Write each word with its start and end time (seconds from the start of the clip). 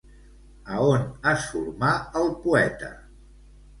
A 0.75 0.79
on 0.93 1.03
es 1.33 1.45
formà 1.51 1.91
el 2.23 2.33
poeta? 2.47 2.91